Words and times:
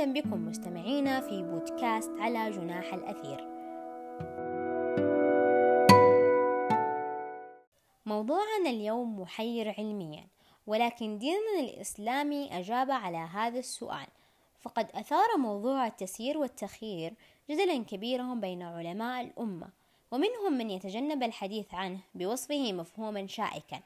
وأهلا 0.00 0.20
بكم 0.20 0.46
مستمعينا 0.48 1.20
في 1.20 1.42
بودكاست 1.42 2.10
على 2.18 2.50
جناح 2.50 2.94
الأثير. 2.94 3.48
موضوعنا 8.06 8.70
اليوم 8.70 9.20
محير 9.20 9.74
علميا 9.78 10.26
ولكن 10.66 11.18
ديننا 11.18 11.60
الإسلامي 11.60 12.58
أجاب 12.58 12.90
على 12.90 13.16
هذا 13.16 13.58
السؤال. 13.58 14.06
فقد 14.60 14.90
أثار 14.94 15.36
موضوع 15.38 15.86
التسيير 15.86 16.38
والتخيير 16.38 17.14
جدلا 17.50 17.84
كبيرا 17.84 18.34
بين 18.34 18.62
علماء 18.62 19.24
الأمة 19.24 19.68
ومنهم 20.10 20.52
من 20.52 20.70
يتجنب 20.70 21.22
الحديث 21.22 21.74
عنه 21.74 22.00
بوصفه 22.14 22.72
مفهوما 22.72 23.26
شائكا. 23.26 23.80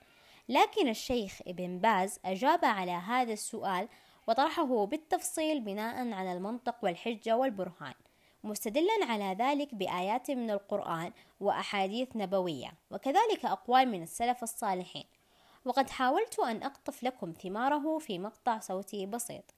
لكن 0.49 0.89
الشيخ 0.89 1.41
ابن 1.47 1.79
باز 1.79 2.21
أجاب 2.25 2.65
على 2.65 2.93
هذا 2.93 3.33
السؤال 3.33 3.89
وطرحه 4.29 4.85
بالتفصيل 4.85 5.61
بناء 5.61 6.13
على 6.13 6.33
المنطق 6.33 6.77
والحجة 6.83 7.37
والبرهان 7.37 7.95
مستدلا 8.45 9.05
على 9.09 9.37
ذلك 9.39 9.75
بآيات 9.75 10.31
من 10.31 10.51
القرآن 10.51 11.13
وأحاديث 11.41 12.17
نبوية 12.17 12.75
وكذلك 12.91 13.45
أقوال 13.45 13.89
من 13.89 14.03
السلف 14.03 14.43
الصالحين. 14.43 15.05
وقد 15.65 15.91
حاولت 15.91 16.39
أن 16.39 16.63
أقطف 16.63 17.03
لكم 17.03 17.33
ثماره 17.33 17.99
في 17.99 18.19
مقطع 18.19 18.59
صوتي 18.59 19.07
بسيط. 19.07 19.55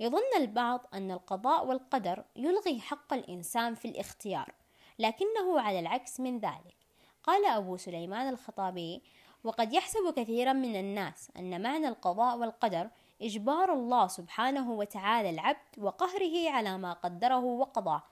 يظن 0.00 0.36
البعض 0.36 0.86
أن 0.94 1.10
القضاء 1.10 1.66
والقدر 1.66 2.24
يلغي 2.36 2.80
حق 2.80 3.12
الإنسان 3.12 3.74
في 3.74 3.88
الاختيار 3.88 4.54
لكنه 4.98 5.60
على 5.60 5.80
العكس 5.80 6.20
من 6.20 6.38
ذلك. 6.38 6.76
قال 7.22 7.46
أبو 7.46 7.76
سليمان 7.76 8.28
الخطابي 8.28 9.02
وقد 9.44 9.72
يحسب 9.72 10.14
كثيرا 10.16 10.52
من 10.52 10.76
الناس 10.76 11.30
أن 11.36 11.62
معنى 11.62 11.88
القضاء 11.88 12.36
والقدر 12.38 12.90
إجبار 13.22 13.72
الله 13.72 14.06
سبحانه 14.06 14.70
وتعالى 14.70 15.30
العبد 15.30 15.78
وقهره 15.78 16.50
على 16.50 16.78
ما 16.78 16.92
قدره 16.92 17.44
وقضاه 17.44 18.02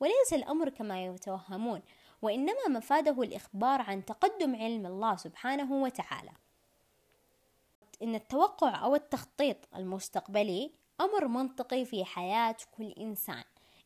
وليس 0.00 0.32
الأمر 0.32 0.68
كما 0.68 1.04
يتوهمون 1.04 1.82
وإنما 2.22 2.68
مفاده 2.68 3.22
الإخبار 3.22 3.82
عن 3.82 4.04
تقدم 4.04 4.56
علم 4.56 4.86
الله 4.86 5.16
سبحانه 5.16 5.82
وتعالى. 5.82 6.30
إن 8.02 8.14
التوقع 8.14 8.84
أو 8.84 8.94
التخطيط 8.94 9.56
المستقبلي 9.76 10.70
أمر 11.00 11.28
منطقي 11.28 11.84
في 11.84 12.04
حياة 12.04 12.56
كل 12.76 12.94
إنسان 13.00 13.44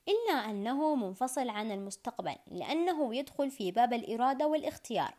إلا 0.09 0.50
أنه 0.50 0.94
منفصل 0.94 1.48
عن 1.48 1.72
المستقبل 1.72 2.37
لأنه 2.47 3.14
يدخل 3.14 3.50
في 3.50 3.70
باب 3.70 3.92
الإرادة 3.92 4.47
والاختيار 4.47 5.14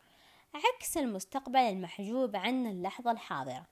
عكس 0.54 0.96
المستقبل 0.96 1.56
المحجوب 1.56 2.36
عنا 2.36 2.70
اللحظة 2.70 3.10
الحاضرة. 3.10 3.66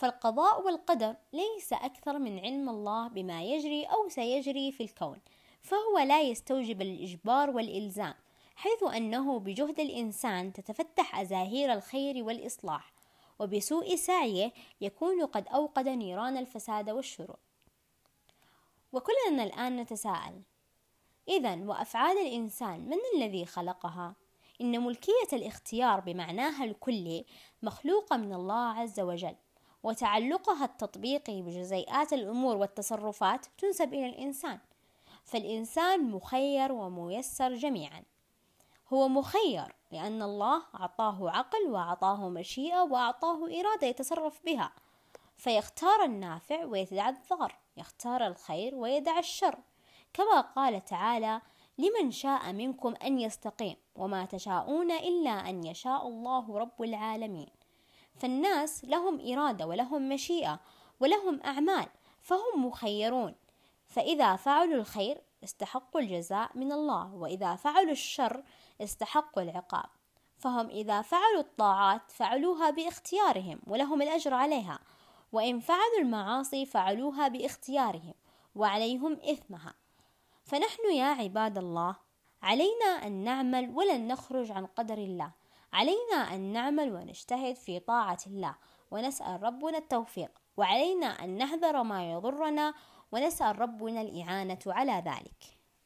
فالقضاء 0.00 0.62
والقدر 0.62 1.16
ليس 1.32 1.72
أكثر 1.72 2.18
من 2.18 2.38
علم 2.38 2.68
الله 2.68 3.08
بما 3.08 3.42
يجري 3.42 3.84
أو 3.84 4.08
سيجري 4.08 4.72
في 4.72 4.82
الكون 4.82 5.20
فهو 5.60 5.98
لا 5.98 6.22
يستوجب 6.22 6.82
الإجبار 6.82 7.50
والإلزام 7.50 8.14
حيث 8.54 8.82
أنه 8.82 9.38
بجهد 9.38 9.80
الإنسان 9.80 10.52
تتفتح 10.52 11.18
أزاهير 11.18 11.72
الخير 11.72 12.24
والإصلاح 12.24 12.92
وبسوء 13.38 13.96
سعيه 13.96 14.52
يكون 14.80 15.26
قد 15.26 15.48
أوقد 15.48 15.88
نيران 15.88 16.36
الفساد 16.36 16.90
والشرور 16.90 17.38
وكلنا 18.92 19.42
الآن 19.42 19.76
نتساءل 19.76 20.42
إذا 21.28 21.54
وأفعال 21.54 22.18
الإنسان 22.18 22.80
من 22.80 22.98
الذي 23.16 23.46
خلقها؟ 23.46 24.14
إن 24.60 24.80
ملكية 24.84 25.30
الاختيار 25.32 26.00
بمعناها 26.00 26.64
الكلي 26.64 27.24
مخلوقة 27.62 28.16
من 28.16 28.34
الله 28.34 28.68
عز 28.68 29.00
وجل 29.00 29.36
وتعلقها 29.82 30.64
التطبيقي 30.64 31.42
بجزيئات 31.42 32.12
الأمور 32.12 32.56
والتصرفات 32.56 33.46
تنسب 33.58 33.94
إلى 33.94 34.06
الإنسان. 34.06 34.58
فالإنسان 35.24 36.10
مخير 36.10 36.72
وميسر 36.72 37.54
جميعا. 37.54 38.02
هو 38.92 39.08
مخير 39.08 39.74
لأن 39.92 40.22
الله 40.22 40.62
أعطاه 40.80 41.30
عقل 41.30 41.68
وأعطاه 41.68 42.28
مشيئة 42.28 42.82
وأعطاه 42.82 43.60
إرادة 43.60 43.86
يتصرف 43.86 44.44
بها. 44.44 44.72
فيختار 45.36 46.04
النافع 46.04 46.64
ويدع 46.64 47.08
الضار 47.08 47.58
يختار 47.76 48.26
الخير 48.26 48.74
ويدع 48.74 49.18
الشر. 49.18 49.58
كما 50.12 50.40
قال 50.40 50.84
تعالى 50.84 51.40
لمن 51.78 52.10
شاء 52.10 52.52
منكم 52.52 52.94
أن 53.04 53.18
يستقيم 53.20 53.76
وما 53.96 54.24
تشاءون 54.24 54.90
إلا 54.90 55.30
أن 55.30 55.64
يشاء 55.64 56.08
الله 56.08 56.58
رب 56.58 56.82
العالمين. 56.82 57.59
فالناس 58.20 58.84
لهم 58.84 59.32
إرادة 59.32 59.66
ولهم 59.66 60.08
مشيئة 60.08 60.60
ولهم 61.00 61.40
أعمال 61.44 61.86
فهم 62.20 62.66
مخيرون. 62.66 63.34
فإذا 63.88 64.36
فعلوا 64.36 64.74
الخير 64.74 65.20
استحقوا 65.44 66.00
الجزاء 66.00 66.50
من 66.54 66.72
الله 66.72 67.14
وإذا 67.14 67.54
فعلوا 67.54 67.92
الشر 67.92 68.42
استحقوا 68.80 69.42
العقاب. 69.42 69.86
فهم 70.38 70.68
إذا 70.68 71.02
فعلوا 71.02 71.40
الطاعات 71.40 72.10
فعلوها 72.10 72.70
باختيارهم 72.70 73.60
ولهم 73.66 74.02
الأجر 74.02 74.34
عليها 74.34 74.78
وإن 75.32 75.60
فعلوا 75.60 75.98
المعاصي 75.98 76.66
فعلوها 76.66 77.28
باختيارهم 77.28 78.14
وعليهم 78.54 79.12
إثمها. 79.12 79.74
فنحن 80.44 80.92
يا 80.92 81.06
عباد 81.06 81.58
الله 81.58 81.96
علينا 82.42 83.06
أن 83.06 83.12
نعمل 83.12 83.70
ولن 83.70 84.08
نخرج 84.08 84.50
عن 84.50 84.66
قدر 84.66 84.98
الله. 84.98 85.32
علينا 85.72 86.34
أن 86.34 86.40
نعمل 86.52 86.92
ونجتهد 86.92 87.56
في 87.56 87.78
طاعة 87.78 88.18
الله 88.26 88.56
ونسأل 88.90 89.42
ربنا 89.42 89.78
التوفيق 89.78 90.30
وعلينا 90.56 91.06
أن 91.06 91.38
نحذر 91.38 91.82
ما 91.82 92.12
يضرنا 92.12 92.74
ونسأل 93.12 93.60
ربنا 93.60 94.00
الإعانة 94.00 94.58
على 94.66 94.92
ذلك. 94.92 95.59